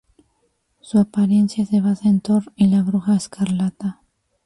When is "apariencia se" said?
0.97-1.79